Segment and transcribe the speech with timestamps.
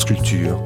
[0.00, 0.58] France Culture.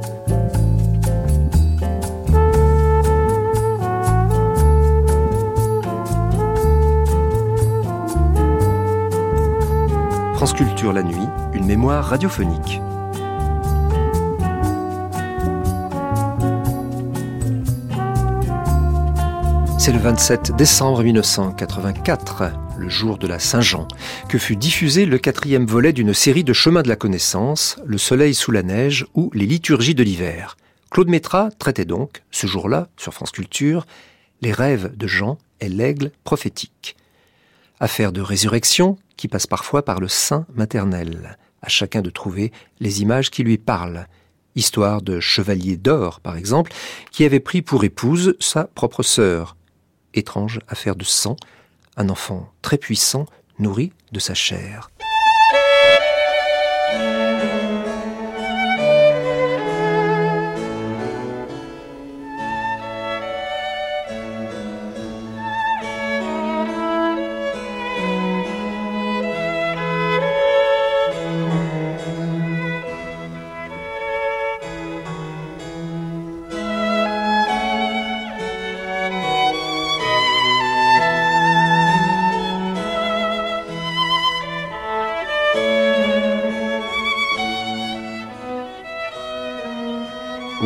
[10.92, 11.16] La nuit,
[11.54, 12.80] une mémoire radiophonique.
[19.84, 23.86] C'est le 27 décembre 1984, le jour de la Saint-Jean,
[24.30, 28.32] que fut diffusé le quatrième volet d'une série de chemins de la connaissance, Le Soleil
[28.32, 30.56] sous la neige ou Les liturgies de l'hiver.
[30.90, 33.84] Claude Métra traitait donc, ce jour-là, sur France Culture,
[34.40, 36.96] les rêves de Jean et l'aigle prophétique.
[37.78, 43.02] Affaire de résurrection qui passe parfois par le sein maternel, à chacun de trouver les
[43.02, 44.06] images qui lui parlent.
[44.56, 46.72] Histoire de chevalier d'or, par exemple,
[47.10, 49.56] qui avait pris pour épouse sa propre sœur,
[50.14, 51.36] étrange affaire de sang,
[51.96, 53.26] un enfant très puissant,
[53.58, 54.90] nourri de sa chair.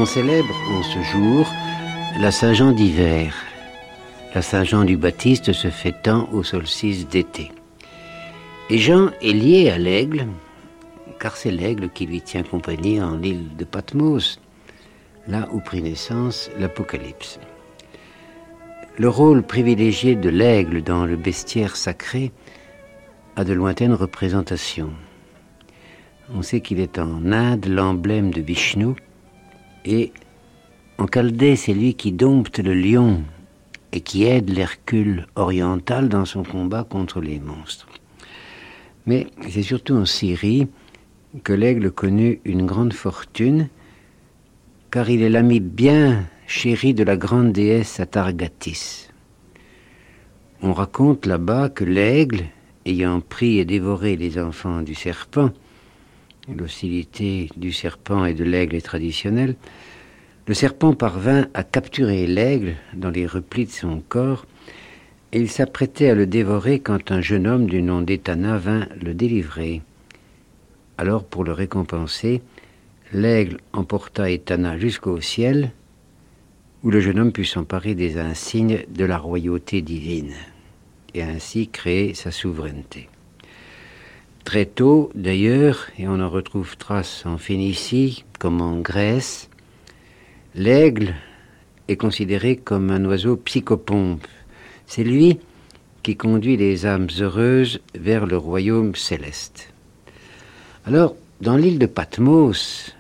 [0.09, 1.47] Célèbre en ce jour
[2.19, 3.35] la Saint-Jean d'hiver.
[4.35, 7.53] La Saint-Jean du Baptiste se fêtant au solstice d'été.
[8.71, 10.27] Et Jean est lié à l'aigle,
[11.21, 14.41] car c'est l'aigle qui lui tient compagnie en l'île de Patmos,
[15.27, 17.39] là où prit naissance l'Apocalypse.
[18.97, 22.33] Le rôle privilégié de l'aigle dans le bestiaire sacré
[23.37, 24.93] a de lointaines représentations.
[26.35, 28.95] On sait qu'il est en Inde l'emblème de Vishnu,
[29.89, 30.13] et
[30.99, 33.23] en Chaldée, c'est lui qui dompte le lion
[33.93, 37.89] et qui aide l'Hercule oriental dans son combat contre les monstres.
[39.07, 40.69] Mais c'est surtout en Syrie
[41.43, 43.69] que l'aigle connut une grande fortune,
[44.91, 49.09] car il est l'ami bien chéri de la grande déesse Atargatis.
[50.61, 52.45] On raconte là-bas que l'aigle,
[52.85, 55.51] ayant pris et dévoré les enfants du serpent,
[56.57, 59.57] l'hostilité du serpent et de l'aigle est traditionnelle,
[60.47, 64.47] le serpent parvint à capturer l'aigle dans les replis de son corps,
[65.33, 69.13] et il s'apprêtait à le dévorer quand un jeune homme du nom d'Etana vint le
[69.13, 69.83] délivrer.
[70.97, 72.41] Alors, pour le récompenser,
[73.13, 75.73] l'aigle emporta Etana jusqu'au ciel,
[76.83, 80.33] où le jeune homme put s'emparer des insignes de la royauté divine,
[81.13, 83.09] et ainsi créer sa souveraineté.
[84.49, 89.51] Très tôt, d'ailleurs, et on en retrouve trace en Phénicie comme en Grèce,
[90.55, 91.15] l'aigle
[91.87, 94.27] est considéré comme un oiseau psychopompe.
[94.87, 95.39] C'est lui
[96.03, 99.71] qui conduit les âmes heureuses vers le royaume céleste.
[100.87, 102.97] Alors, dans l'île de Patmos,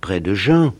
[0.00, 0.74] près de Jean,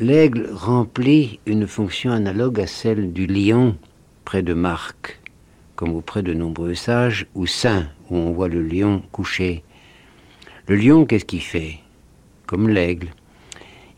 [0.00, 3.76] l'aigle remplit une fonction analogue à celle du lion
[4.24, 5.20] près de Marc,
[5.76, 9.64] comme auprès de nombreux sages ou saints où on voit le lion couché.
[10.68, 11.78] Le lion, qu'est-ce qu'il fait?
[12.46, 13.08] Comme l'aigle.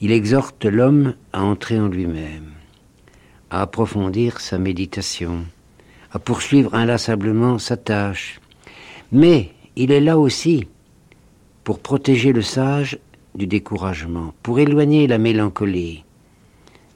[0.00, 2.52] Il exhorte l'homme à entrer en lui-même,
[3.50, 5.44] à approfondir sa méditation,
[6.12, 8.40] à poursuivre inlassablement sa tâche.
[9.10, 10.68] Mais il est là aussi
[11.64, 12.98] pour protéger le sage
[13.34, 16.04] du découragement, pour éloigner la mélancolie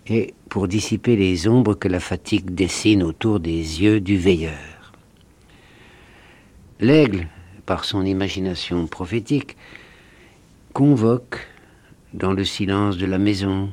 [0.07, 4.78] et pour dissiper les ombres que la fatigue dessine autour des yeux du veilleur.
[6.81, 7.27] L'aigle,
[7.67, 9.57] par son imagination prophétique,
[10.73, 11.49] convoque
[12.15, 13.73] dans le silence de la maison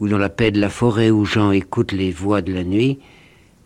[0.00, 2.98] ou dans la paix de la forêt où Jean écoute les voix de la nuit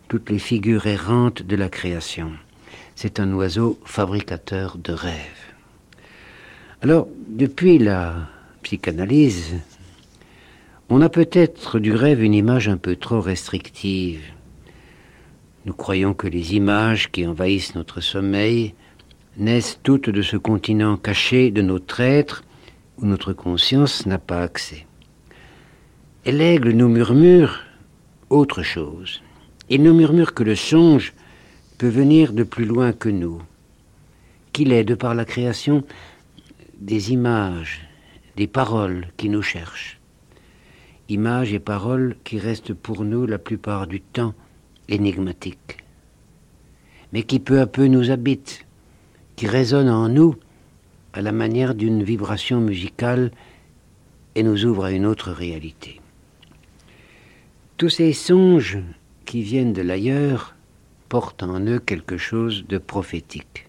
[0.07, 2.33] toutes les figures errantes de la création.
[2.95, 5.53] C'est un oiseau fabricateur de rêves.
[6.83, 8.27] Alors, depuis la
[8.61, 9.55] psychanalyse,
[10.89, 14.21] on a peut-être du rêve une image un peu trop restrictive
[15.65, 18.73] nous croyons que les images qui envahissent notre sommeil
[19.37, 22.43] naissent toutes de ce continent caché de notre être
[22.97, 24.87] où notre conscience n'a pas accès.
[26.25, 27.59] Et l'aigle nous murmure
[28.29, 29.21] autre chose.
[29.69, 31.13] Il nous murmure que le songe
[31.77, 33.41] peut venir de plus loin que nous,
[34.53, 35.83] qu'il est, de par la création,
[36.79, 37.87] des images,
[38.35, 39.99] des paroles qui nous cherchent.
[41.07, 44.33] Images et paroles qui restent pour nous la plupart du temps
[44.91, 45.77] énigmatique,
[47.11, 48.65] mais qui peu à peu nous habite,
[49.35, 50.35] qui résonne en nous
[51.13, 53.31] à la manière d'une vibration musicale
[54.35, 55.99] et nous ouvre à une autre réalité.
[57.77, 58.79] Tous ces songes
[59.25, 60.55] qui viennent de l'ailleurs
[61.09, 63.67] portent en eux quelque chose de prophétique.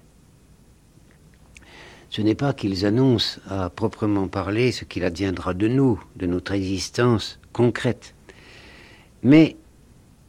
[2.11, 6.53] Ce n'est pas qu'ils annoncent à proprement parler ce qu'il adviendra de nous, de notre
[6.53, 8.15] existence concrète,
[9.23, 9.57] mais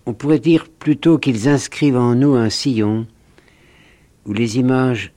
[0.05, 3.07] on pourrait dire plutôt qu'ils inscrivent en nous un sillon
[4.25, 5.13] où les images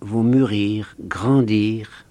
[0.00, 2.06] vont mûrir, grandir,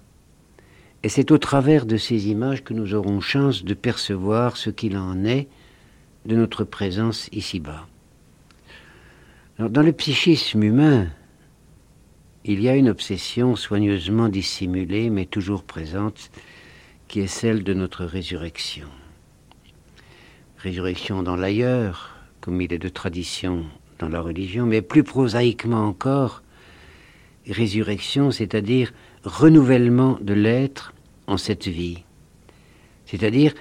[1.02, 4.96] et c'est au travers de ces images que nous aurons chance de percevoir ce qu'il
[4.96, 5.48] en est
[6.24, 7.86] de notre présence ici-bas.
[9.58, 11.06] dans le psychisme humain,
[12.44, 16.30] il y a une obsession soigneusement dissimulée mais toujours présente
[17.08, 18.88] qui est celle de notre résurrection.
[20.66, 23.66] Résurrection dans l'ailleurs, comme il est de tradition
[24.00, 26.42] dans la religion, mais plus prosaïquement encore,
[27.48, 28.92] résurrection, c'est-à-dire
[29.22, 30.92] renouvellement de l'être
[31.28, 32.02] en cette vie,
[33.04, 33.54] c'est-à-dire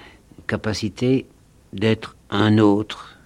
[0.48, 1.28] capacité
[1.74, 3.20] d'être un autre,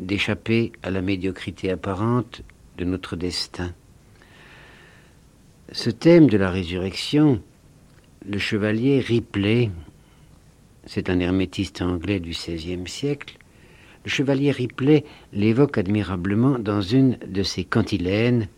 [0.00, 2.42] d'échapper à la médiocrité apparente
[2.78, 3.72] de notre destin.
[5.70, 7.40] Ce thème de la résurrection,
[8.28, 9.70] le chevalier Ripley,
[10.92, 13.36] c'est un hermétiste anglais du XVIe siècle,
[14.04, 18.48] le chevalier Ripley l'évoque admirablement dans une de ses cantilènes,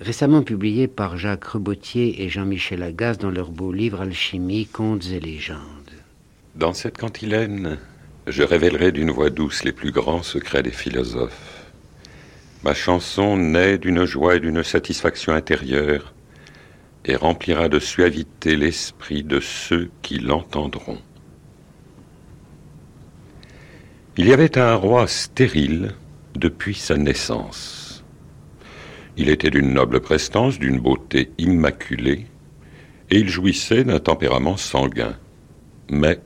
[0.00, 5.20] récemment publiée par Jacques Rebotier et Jean-Michel Agasse dans leur beau livre Alchimie, contes et
[5.20, 5.60] légendes.
[6.56, 7.78] Dans cette cantilène,
[8.26, 11.70] je révélerai d'une voix douce les plus grands secrets des philosophes.
[12.64, 16.12] Ma chanson naît d'une joie et d'une satisfaction intérieure
[17.04, 20.98] et remplira de suavité l'esprit de ceux qui l'entendront.
[24.16, 25.94] Il y avait un roi stérile
[26.34, 28.04] depuis sa naissance.
[29.16, 32.26] Il était d'une noble prestance, d'une beauté immaculée,
[33.10, 35.16] et il jouissait d'un tempérament sanguin.
[35.90, 36.20] Mais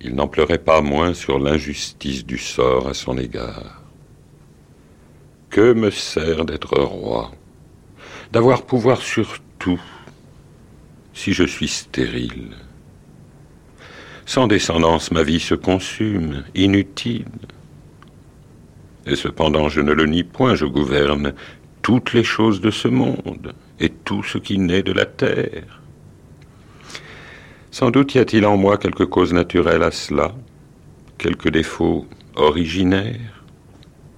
[0.00, 3.82] il n'en pleurait pas moins sur l'injustice du sort à son égard.
[5.48, 7.32] Que me sert d'être roi,
[8.32, 9.80] d'avoir pouvoir sur tout,
[11.12, 12.56] si je suis stérile
[14.26, 17.26] Sans descendance, ma vie se consume, inutile.
[19.06, 21.34] Et cependant, je ne le nie point, je gouverne
[21.82, 25.80] toutes les choses de ce monde et tout ce qui naît de la terre.
[27.70, 30.34] Sans doute y a-t-il en moi quelque cause naturelle à cela,
[31.18, 33.39] quelque défaut originaire,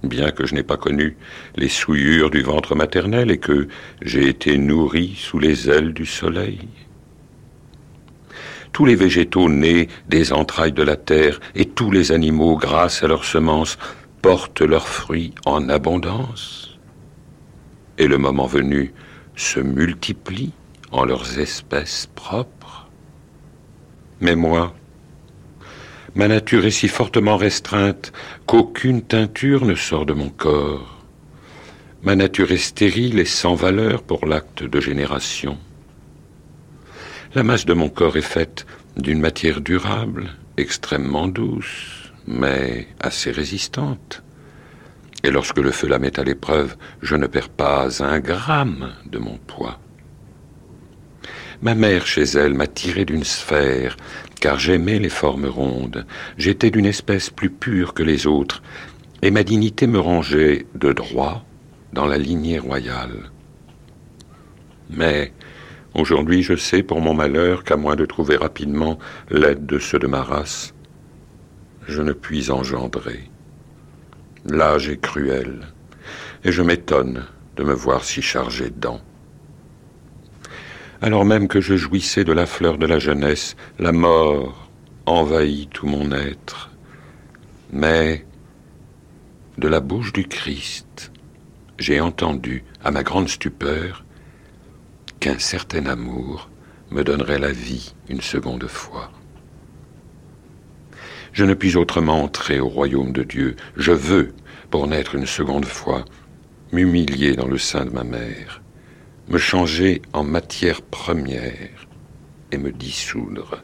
[0.02, 1.16] bien que je n'ai pas connu
[1.56, 3.68] les souillures du ventre maternel et que
[4.00, 6.68] j'ai été nourri sous les ailes du soleil.
[8.72, 13.06] Tous les végétaux nés des entrailles de la terre et tous les animaux, grâce à
[13.06, 13.78] leurs semences,
[14.22, 16.78] portent leurs fruits en abondance.
[17.98, 18.94] Et le moment venu,
[19.36, 20.52] se multiplient
[20.90, 22.88] en leurs espèces propres.
[24.20, 24.74] Mais moi,
[26.14, 28.12] ma nature est si fortement restreinte
[28.46, 31.04] qu'aucune teinture ne sort de mon corps.
[32.02, 35.56] Ma nature est stérile et sans valeur pour l'acte de génération.
[37.34, 38.66] La masse de mon corps est faite
[38.96, 44.22] d'une matière durable, extrêmement douce, mais assez résistante.
[45.22, 49.18] Et lorsque le feu la met à l'épreuve, je ne perds pas un gramme de
[49.18, 49.78] mon poids.
[51.62, 53.96] Ma mère, chez elle, m'a tiré d'une sphère,
[54.42, 56.04] car j'aimais les formes rondes.
[56.36, 58.60] J'étais d'une espèce plus pure que les autres,
[59.22, 61.44] et ma dignité me rangeait de droit
[61.92, 63.30] dans la lignée royale.
[64.90, 65.32] Mais
[65.94, 68.98] aujourd'hui, je sais pour mon malheur qu'à moins de trouver rapidement
[69.30, 70.74] l'aide de ceux de ma race,
[71.86, 73.30] je ne puis engendrer.
[74.44, 75.68] L'âge est cruel,
[76.42, 79.02] et je m'étonne de me voir si chargé dents.
[81.04, 84.70] Alors même que je jouissais de la fleur de la jeunesse, la mort
[85.04, 86.70] envahit tout mon être.
[87.72, 88.24] Mais
[89.58, 91.10] de la bouche du Christ,
[91.76, 94.04] j'ai entendu, à ma grande stupeur,
[95.18, 96.48] qu'un certain amour
[96.92, 99.10] me donnerait la vie une seconde fois.
[101.32, 103.56] Je ne puis autrement entrer au royaume de Dieu.
[103.76, 104.34] Je veux,
[104.70, 106.04] pour naître une seconde fois,
[106.70, 108.62] m'humilier dans le sein de ma mère
[109.28, 111.86] me changer en matière première
[112.50, 113.62] et me dissoudre.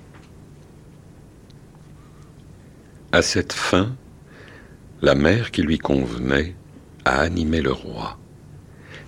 [3.13, 3.97] À cette fin,
[5.03, 6.55] la mère qui lui convenait
[7.05, 8.19] a animé le roi.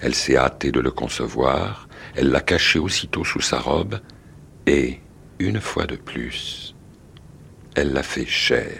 [0.00, 4.00] Elle s'est hâtée de le concevoir, elle l'a caché aussitôt sous sa robe,
[4.66, 5.00] et,
[5.38, 6.74] une fois de plus,
[7.74, 8.78] elle l'a fait chair.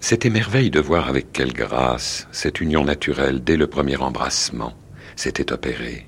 [0.00, 4.74] C'était merveille de voir avec quelle grâce cette union naturelle dès le premier embrassement
[5.16, 6.06] s'était opéré.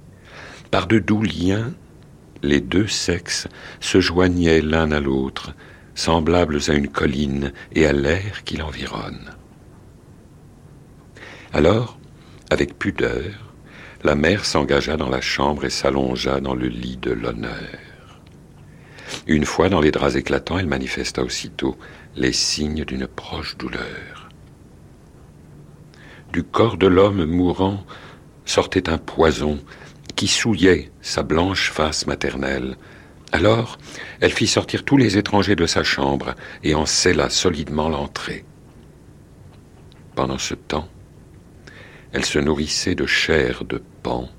[0.71, 1.73] Par de doux liens,
[2.43, 3.49] les deux sexes
[3.81, 5.55] se joignaient l'un à l'autre,
[5.95, 9.33] semblables à une colline et à l'air qui l'environne.
[11.53, 11.99] Alors,
[12.51, 13.55] avec pudeur,
[14.05, 17.51] la mère s'engagea dans la chambre et s'allongea dans le lit de l'honneur.
[19.27, 21.77] Une fois dans les draps éclatants, elle manifesta aussitôt
[22.15, 24.29] les signes d'une proche douleur.
[26.33, 27.85] Du corps de l'homme mourant
[28.47, 29.59] sortait un poison
[30.15, 32.77] qui souillait sa blanche face maternelle.
[33.33, 33.79] Alors,
[34.21, 36.35] elle fit sortir tous les étrangers de sa chambre
[36.65, 38.45] et en scella solidement l'entrée.
[40.15, 40.89] Pendant ce temps,
[42.13, 44.31] elle se nourrissait de chair de pan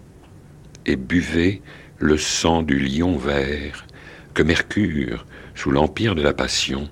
[0.85, 1.61] et buvait
[1.99, 3.85] le sang du lion vert
[4.33, 6.89] que Mercure, sous l'empire de la passion,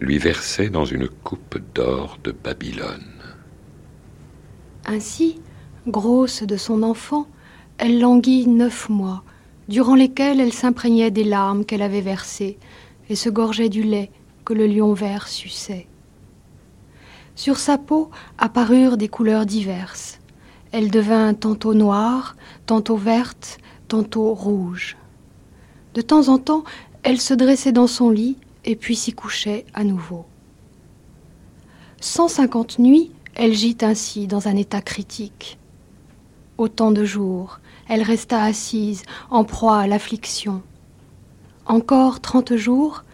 [0.00, 3.22] lui versait dans une coupe d'or de Babylone.
[4.86, 5.40] Ainsi,
[5.86, 7.26] grosse de son enfant,
[7.78, 9.22] elle languit neuf mois,
[9.68, 12.58] durant lesquels elle s'imprégnait des larmes qu'elle avait versées
[13.08, 14.10] et se gorgeait du lait
[14.44, 15.86] que le lion vert suçait.
[17.34, 20.18] Sur sa peau apparurent des couleurs diverses.
[20.70, 22.36] Elle devint tantôt noire,
[22.66, 23.58] tantôt verte,
[23.88, 24.96] tantôt rouge.
[25.94, 26.64] De temps en temps,
[27.02, 30.24] elle se dressait dans son lit et puis s'y couchait à nouveau.
[32.00, 35.58] Cent cinquante nuits, elle gît ainsi dans un état critique.
[36.58, 40.62] Autant de jours, elle resta assise, en proie à l'affliction.
[41.66, 43.04] Encore trente jours,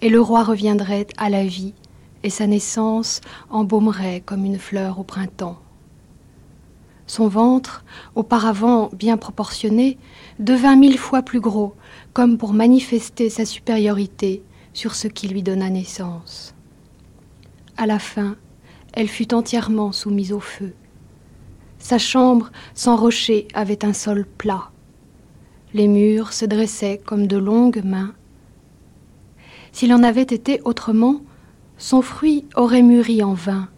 [0.00, 1.74] et le roi reviendrait à la vie,
[2.22, 5.58] et sa naissance embaumerait comme une fleur au printemps.
[7.06, 9.98] Son ventre, auparavant bien proportionné,
[10.38, 11.74] devint mille fois plus gros,
[12.12, 14.42] comme pour manifester sa supériorité
[14.72, 16.54] sur ce qui lui donna naissance.
[17.76, 18.36] À la fin,
[18.92, 20.74] elle fut entièrement soumise au feu.
[21.80, 24.70] Sa chambre, sans rocher, avait un sol plat.
[25.74, 28.14] Les murs se dressaient comme de longues mains.
[29.72, 31.22] S'il en avait été autrement,
[31.78, 33.68] son fruit aurait mûri en vain.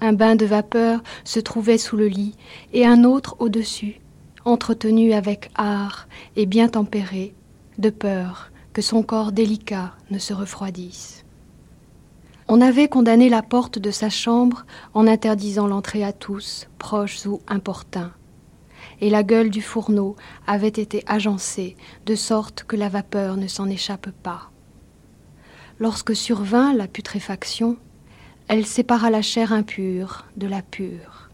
[0.00, 2.34] Un bain de vapeur se trouvait sous le lit
[2.72, 4.00] et un autre au-dessus,
[4.44, 7.34] entretenu avec art et bien tempéré,
[7.78, 11.21] de peur que son corps délicat ne se refroidisse.
[12.54, 17.40] On avait condamné la porte de sa chambre en interdisant l'entrée à tous, proches ou
[17.48, 18.12] importuns.
[19.00, 20.16] Et la gueule du fourneau
[20.46, 24.50] avait été agencée de sorte que la vapeur ne s'en échappe pas.
[25.78, 27.78] Lorsque survint la putréfaction,
[28.48, 31.30] elle sépara la chair impure de la pure.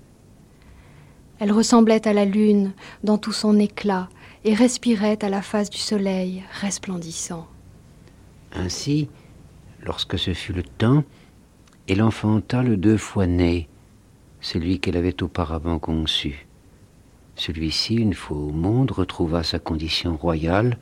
[1.40, 4.08] Elle ressemblait à la lune dans tout son éclat
[4.44, 7.48] et respirait à la face du soleil resplendissant.
[8.52, 9.08] Ainsi,
[9.82, 11.04] lorsque ce fut le temps,
[11.88, 13.68] elle enfanta le deux fois né,
[14.40, 16.46] celui qu'elle avait auparavant conçu.
[17.36, 20.76] Celui-ci, une fois au monde, retrouva sa condition royale,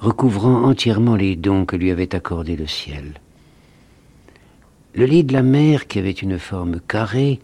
[0.00, 3.20] recouvrant entièrement les dons que lui avait accordés le ciel.
[4.94, 7.40] Le lit de la mère, qui avait une forme carrée,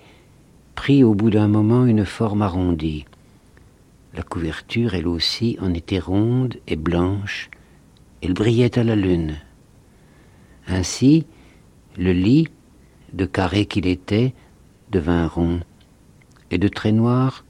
[0.75, 3.05] prit au bout d'un moment une forme arrondie.
[4.15, 7.51] La couverture, elle aussi, en était ronde et blanche,
[8.23, 9.37] elle brillait à la lune.
[10.69, 11.27] Ainsi,
[11.97, 12.49] le lit,
[13.13, 14.35] de carré qu'il était,
[14.91, 15.61] devint rond,
[16.51, 17.45] et de très noir,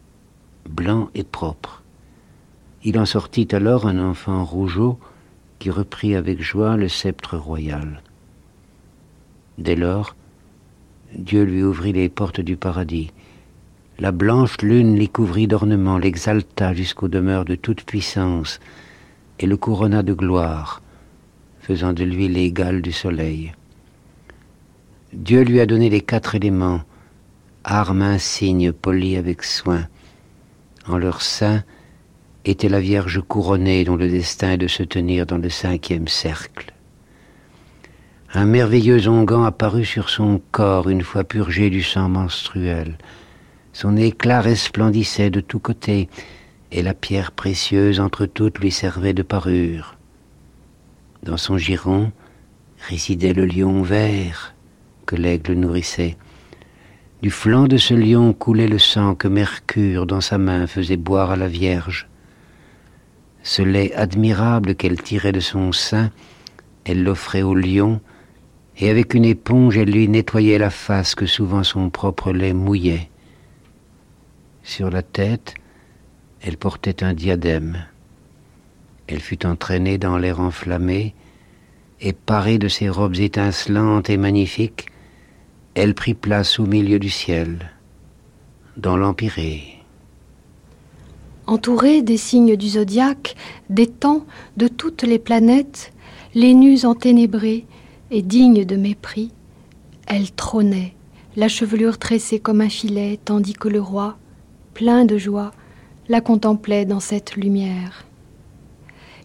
[0.68, 1.82] blanc et propre.
[2.82, 4.98] Il en sortit alors un enfant rougeau
[5.58, 8.02] qui reprit avec joie le sceptre royal.
[9.56, 10.16] Dès lors,
[11.16, 13.12] Dieu lui ouvrit les portes du paradis.
[13.98, 18.58] La blanche lune l'y couvrit d'ornements, l'exalta jusqu'aux demeures de toute puissance,
[19.38, 20.82] et le couronna de gloire,
[21.66, 23.54] faisant de lui l'égal du soleil.
[25.14, 26.82] Dieu lui a donné les quatre éléments,
[27.64, 29.88] armes insignes polies avec soin.
[30.86, 31.64] En leur sein
[32.44, 36.74] était la Vierge couronnée dont le destin est de se tenir dans le cinquième cercle.
[38.34, 42.98] Un merveilleux onguent apparut sur son corps une fois purgé du sang menstruel.
[43.72, 46.10] Son éclat resplendissait de tous côtés,
[46.72, 49.93] et la pierre précieuse entre toutes lui servait de parure.
[51.24, 52.12] Dans son giron
[52.86, 54.54] résidait le lion vert,
[55.06, 56.18] que l'aigle nourrissait.
[57.22, 61.30] Du flanc de ce lion coulait le sang que Mercure dans sa main faisait boire
[61.30, 62.10] à la Vierge.
[63.42, 66.10] Ce lait admirable qu'elle tirait de son sein,
[66.84, 68.02] elle l'offrait au lion,
[68.76, 73.08] et avec une éponge elle lui nettoyait la face que souvent son propre lait mouillait.
[74.62, 75.54] Sur la tête,
[76.42, 77.86] elle portait un diadème.
[79.06, 81.14] Elle fut entraînée dans l'air enflammé,
[82.00, 84.86] et parée de ses robes étincelantes et magnifiques,
[85.74, 87.70] elle prit place au milieu du ciel,
[88.76, 89.78] dans l'Empyrée.
[91.46, 93.36] Entourée des signes du zodiaque,
[93.68, 94.24] des temps,
[94.56, 95.92] de toutes les planètes,
[96.34, 97.66] les nus enténébrés
[98.10, 99.32] et dignes de mépris,
[100.06, 100.94] elle trônait,
[101.36, 104.16] la chevelure tressée comme un filet, tandis que le roi,
[104.72, 105.50] plein de joie,
[106.08, 108.06] la contemplait dans cette lumière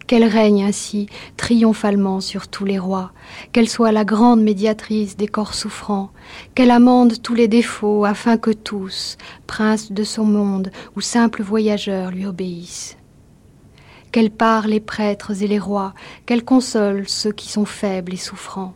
[0.10, 3.12] qu'elle règne ainsi triomphalement sur tous les rois,
[3.52, 6.10] qu'elle soit la grande médiatrice des corps souffrants,
[6.56, 12.10] qu'elle amende tous les défauts afin que tous, princes de son monde ou simples voyageurs,
[12.10, 12.98] lui obéissent.
[14.12, 15.94] Qu'elle pare les prêtres et les rois,
[16.26, 18.74] qu'elle console ceux qui sont faibles et souffrants.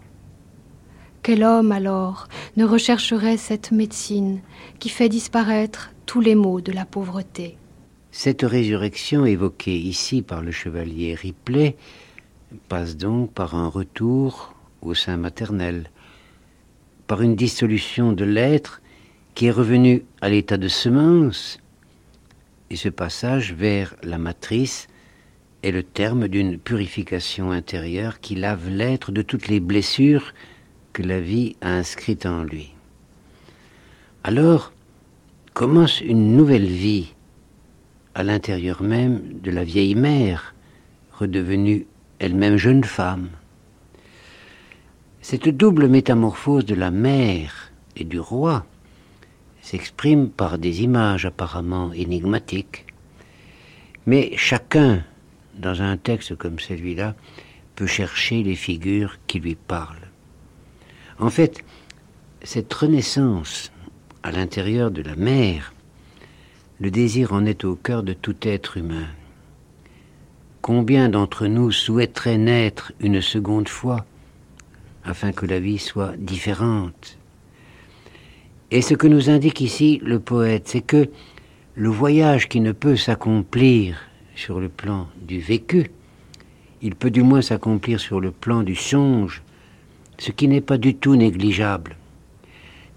[1.24, 4.42] Quel homme alors ne rechercherait cette médecine
[4.78, 7.58] qui fait disparaître tous les maux de la pauvreté?
[8.14, 11.76] Cette résurrection évoquée ici par le chevalier Ripley
[12.70, 14.54] passe donc par un retour
[14.84, 15.90] au sein maternel,
[17.08, 18.84] par une dissolution de l'être
[19.34, 21.58] qui est revenu à l'état de semence,
[22.70, 24.88] et ce passage vers la matrice
[25.64, 30.36] est le terme d'une purification intérieure qui lave l'être de toutes les blessures
[30.94, 32.76] que la vie a inscrites en lui.
[34.24, 34.72] Alors
[35.56, 37.14] commence une nouvelle vie
[38.16, 40.54] à l'intérieur même de la vieille mère,
[41.12, 41.88] redevenue
[42.20, 43.30] elle-même jeune femme.
[45.22, 48.66] Cette double métamorphose de la mère et du roi
[49.62, 52.86] s'exprime par des images apparemment énigmatiques,
[54.06, 55.04] mais chacun,
[55.56, 57.16] dans un texte comme celui-là,
[57.76, 60.10] peut chercher les figures qui lui parlent.
[61.20, 61.64] En fait,
[62.44, 63.72] cette renaissance
[64.24, 65.74] à l'intérieur de la mère
[66.84, 69.08] le désir en est au cœur de tout être humain.
[70.62, 74.06] Combien d'entre nous souhaiteraient naître une seconde fois
[75.06, 77.18] afin que la vie soit différente?
[78.70, 81.10] Et ce que nous indique ici le poète, c'est que
[81.76, 84.02] le voyage qui ne peut s'accomplir
[84.36, 85.90] sur le plan du vécu,
[86.82, 89.42] il peut du moins s'accomplir sur le plan du songe,
[90.18, 91.96] ce qui n'est pas du tout négligeable.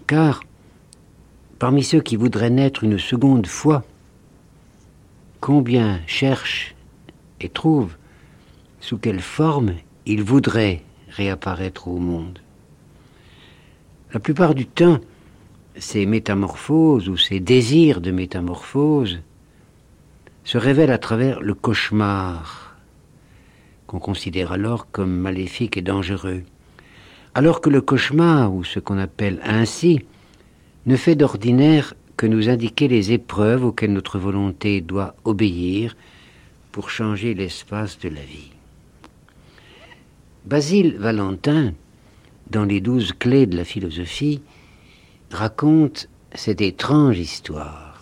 [0.07, 0.41] Car
[1.59, 3.83] Parmi ceux qui voudraient naître une seconde fois,
[5.39, 6.75] combien cherchent
[7.41, 7.95] et trouvent
[8.79, 9.73] sous quelle forme
[10.05, 12.39] ils voudraient réapparaître au monde
[14.13, 14.99] La plupart du temps,
[15.77, 19.19] ces métamorphoses ou ces désirs de métamorphose
[20.43, 22.75] se révèlent à travers le cauchemar,
[23.87, 26.43] qu'on considère alors comme maléfique et dangereux.
[27.33, 30.05] Alors que le cauchemar, ou ce qu'on appelle ainsi,
[30.87, 35.95] ne fait d'ordinaire que nous indiquer les épreuves auxquelles notre volonté doit obéir
[36.71, 38.51] pour changer l'espace de la vie.
[40.45, 41.73] Basile Valentin,
[42.49, 44.41] dans les douze clés de la philosophie,
[45.29, 48.01] raconte cette étrange histoire.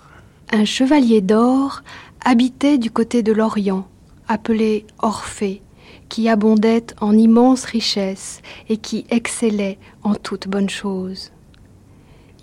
[0.51, 1.81] Un chevalier d'or
[2.23, 3.87] habitait du côté de l'Orient,
[4.27, 5.63] appelé Orphée,
[6.07, 11.31] qui abondait en immenses richesses et qui excellait en toutes bonnes choses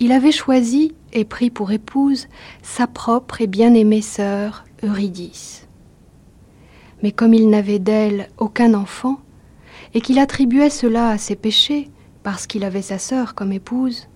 [0.00, 2.28] il avait choisi et pris pour épouse
[2.62, 5.66] sa propre et bien-aimée sœur Eurydice.
[7.02, 9.20] Mais comme il n'avait d'elle aucun enfant,
[9.94, 11.90] et qu'il attribuait cela à ses péchés,
[12.22, 14.08] parce qu'il avait sa sœur comme épouse,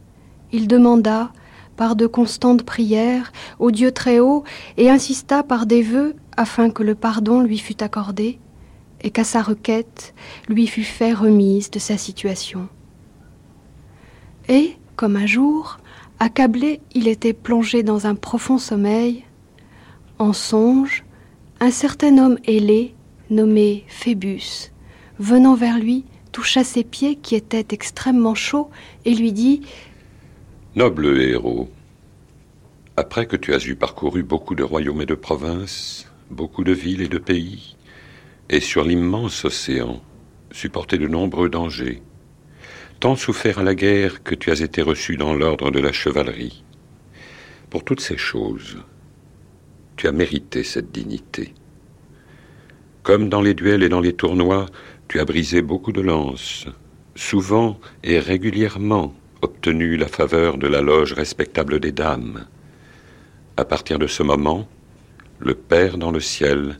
[0.52, 1.32] il demanda,
[1.76, 4.44] par de constantes prières, au Dieu très haut,
[4.76, 8.38] et insista par des vœux afin que le pardon lui fût accordé,
[9.02, 10.14] et qu'à sa requête
[10.48, 12.68] lui fût fait remise de sa situation.
[14.48, 15.78] Et, comme un jour,
[16.18, 19.24] accablé, il était plongé dans un profond sommeil.
[20.18, 21.04] En songe,
[21.60, 22.94] un certain homme ailé,
[23.30, 24.72] nommé Phébus,
[25.18, 28.70] venant vers lui, toucha ses pieds qui étaient extrêmement chauds
[29.04, 29.62] et lui dit
[30.74, 31.70] Noble héros,
[32.96, 37.02] après que tu as eu parcouru beaucoup de royaumes et de provinces, beaucoup de villes
[37.02, 37.76] et de pays,
[38.48, 40.00] et sur l'immense océan,
[40.50, 42.02] supporté de nombreux dangers,
[43.00, 46.64] tant souffert à la guerre que tu as été reçu dans l'ordre de la chevalerie.
[47.70, 48.78] Pour toutes ces choses,
[49.96, 51.54] tu as mérité cette dignité.
[53.02, 54.66] Comme dans les duels et dans les tournois,
[55.08, 56.66] tu as brisé beaucoup de lances,
[57.14, 62.46] souvent et régulièrement obtenu la faveur de la loge respectable des dames.
[63.56, 64.68] À partir de ce moment,
[65.38, 66.78] le Père dans le ciel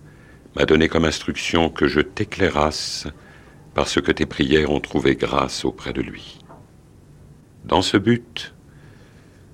[0.57, 3.07] m'a donné comme instruction que je t'éclairasse
[3.77, 6.39] parce que tes prières ont trouvé grâce auprès de lui.
[7.67, 8.55] Dans ce but,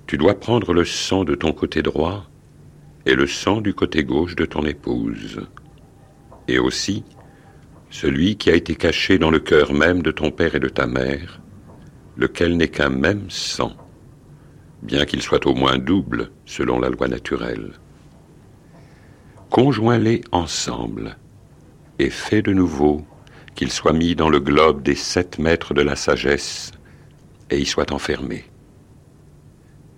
[0.07, 2.23] tu dois prendre le sang de ton côté droit
[3.05, 5.41] et le sang du côté gauche de ton épouse,
[6.47, 7.03] et aussi
[7.89, 10.87] celui qui a été caché dans le cœur même de ton père et de ta
[10.87, 11.41] mère,
[12.15, 13.73] lequel n'est qu'un même sang,
[14.83, 17.73] bien qu'il soit au moins double selon la loi naturelle.
[19.49, 21.17] conjoins-les ensemble
[21.99, 23.05] et fais de nouveau
[23.55, 26.71] qu'ils soient mis dans le globe des sept maîtres de la sagesse
[27.49, 28.45] et y soient enfermés.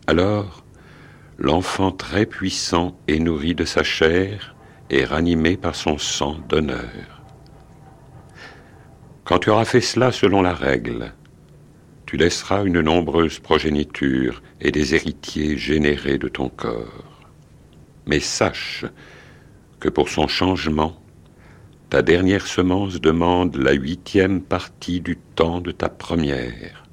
[0.07, 0.63] Alors,
[1.37, 4.55] l'enfant très puissant et nourri de sa chair
[4.89, 7.21] est ranimé par son sang d'honneur.
[9.23, 11.11] Quand tu auras fait cela selon la règle,
[12.05, 17.27] tu laisseras une nombreuse progéniture et des héritiers générés de ton corps.
[18.05, 18.85] Mais sache
[19.79, 21.01] que pour son changement,
[21.89, 26.83] ta dernière semence demande la huitième partie du temps de ta première,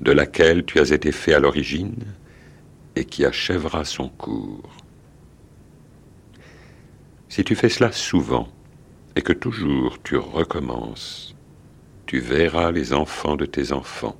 [0.00, 2.04] de laquelle tu as été fait à l'origine
[2.94, 4.76] et qui achèvera son cours.
[7.28, 8.48] Si tu fais cela souvent
[9.16, 11.34] et que toujours tu recommences,
[12.06, 14.16] tu verras les enfants de tes enfants.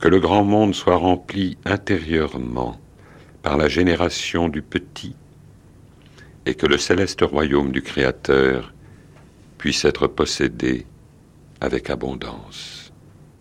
[0.00, 2.80] Que le grand monde soit rempli intérieurement
[3.42, 5.14] par la génération du petit
[6.46, 8.72] et que le céleste royaume du Créateur
[9.58, 10.86] puisse être possédé
[11.60, 12.92] avec abondance.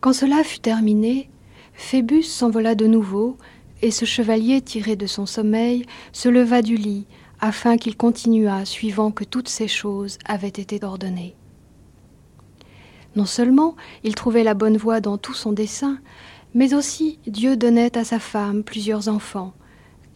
[0.01, 1.29] Quand cela fut terminé,
[1.73, 3.37] Phébus s'envola de nouveau,
[3.81, 7.07] et ce chevalier tiré de son sommeil se leva du lit,
[7.39, 11.35] afin qu'il continuât suivant que toutes ces choses avaient été ordonnées.
[13.15, 15.99] Non seulement il trouvait la bonne voie dans tout son dessein,
[16.53, 19.53] mais aussi Dieu donnait à sa femme plusieurs enfants,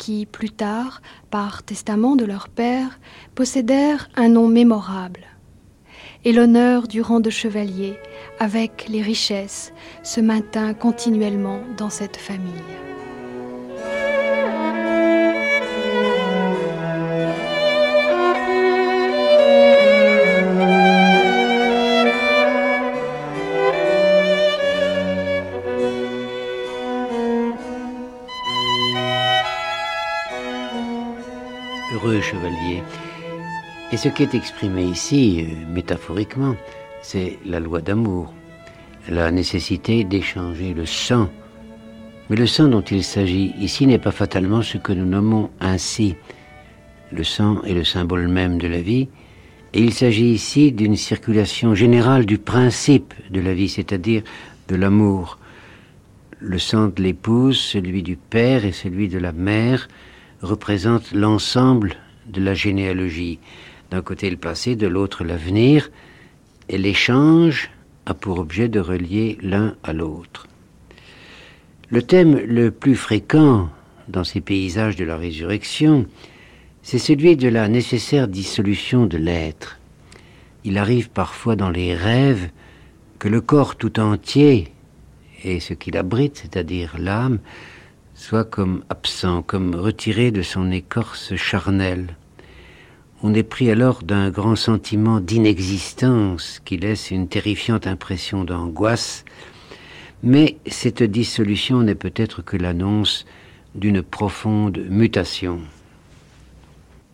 [0.03, 2.99] qui, plus tard, par testament de leur père,
[3.35, 5.21] possédèrent un nom mémorable.
[6.25, 7.97] Et l'honneur du rang de chevalier,
[8.37, 9.71] avec les richesses,
[10.03, 12.51] se maintint continuellement dans cette famille.
[32.21, 32.83] Chevalier.
[33.91, 36.55] Et ce qui est exprimé ici, euh, métaphoriquement,
[37.01, 38.33] c'est la loi d'amour,
[39.09, 41.29] la nécessité d'échanger le sang.
[42.29, 46.15] Mais le sang dont il s'agit ici n'est pas fatalement ce que nous nommons ainsi.
[47.11, 49.09] Le sang est le symbole même de la vie,
[49.73, 54.23] et il s'agit ici d'une circulation générale du principe de la vie, c'est-à-dire
[54.67, 55.39] de l'amour.
[56.39, 59.87] Le sang de l'épouse, celui du père et celui de la mère
[60.43, 61.95] représentent l'ensemble
[62.27, 63.39] de la généalogie.
[63.89, 65.89] D'un côté le passé, de l'autre l'avenir,
[66.69, 67.71] et l'échange
[68.05, 70.47] a pour objet de relier l'un à l'autre.
[71.89, 73.69] Le thème le plus fréquent
[74.07, 76.05] dans ces paysages de la résurrection,
[76.81, 79.79] c'est celui de la nécessaire dissolution de l'être.
[80.65, 82.49] Il arrive parfois dans les rêves
[83.19, 84.73] que le corps tout entier
[85.43, 87.39] et ce qu'il abrite, c'est-à-dire l'âme,
[88.15, 92.15] soit comme absent, comme retiré de son écorce charnelle.
[93.21, 99.23] On est pris alors d'un grand sentiment d'inexistence qui laisse une terrifiante impression d'angoisse,
[100.21, 103.25] mais cette dissolution n'est peut-être que l'annonce
[103.75, 105.59] d'une profonde mutation.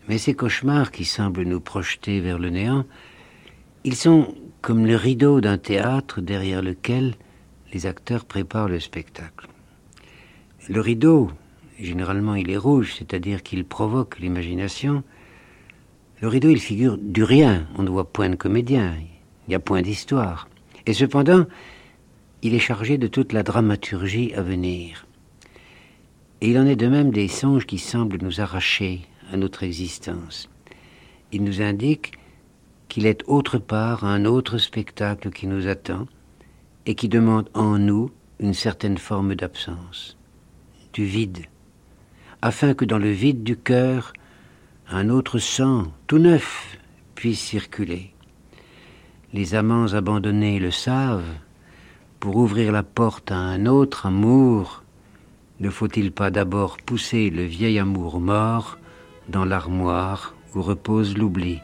[0.08, 2.84] Mais ces cauchemars qui semblent nous projeter vers le néant,
[3.84, 7.14] ils sont comme le rideau d'un théâtre derrière lequel
[7.72, 9.48] les acteurs préparent le spectacle.
[10.68, 11.30] Le rideau,
[11.78, 15.02] généralement il est rouge, c'est-à-dire qu'il provoque l'imagination.
[16.20, 19.58] Le rideau, il figure du rien, on ne voit point de comédien, il n'y a
[19.58, 20.48] point d'histoire.
[20.86, 21.46] Et cependant,
[22.42, 25.06] il est chargé de toute la dramaturgie à venir.
[26.42, 29.00] Et il en est de même des songes qui semblent nous arracher
[29.32, 30.50] à notre existence.
[31.32, 32.12] Il nous indique
[32.88, 36.06] qu'il est autre part un autre spectacle qui nous attend
[36.84, 40.18] et qui demande en nous une certaine forme d'absence
[41.04, 41.46] vide,
[42.42, 44.12] afin que dans le vide du cœur,
[44.88, 46.78] un autre sang, tout neuf,
[47.14, 48.12] puisse circuler.
[49.32, 51.34] Les amants abandonnés le savent,
[52.18, 54.82] pour ouvrir la porte à un autre amour,
[55.60, 58.78] ne faut-il pas d'abord pousser le vieil amour mort
[59.28, 61.60] dans l'armoire où repose l'oubli?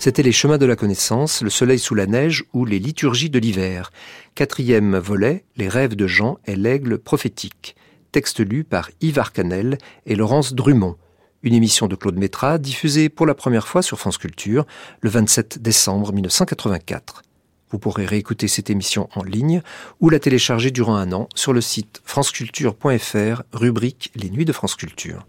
[0.00, 3.40] C'était les chemins de la connaissance, le soleil sous la neige ou les liturgies de
[3.40, 3.90] l'hiver.
[4.36, 7.74] Quatrième volet, les rêves de Jean et l'aigle prophétique.
[8.12, 10.96] Texte lu par Yves Arcanel et Laurence Drummond.
[11.42, 14.66] Une émission de Claude Métra diffusée pour la première fois sur France Culture
[15.00, 17.22] le 27 décembre 1984.
[17.70, 19.62] Vous pourrez réécouter cette émission en ligne
[20.00, 24.76] ou la télécharger durant un an sur le site franceculture.fr, rubrique Les Nuits de France
[24.76, 25.26] Culture.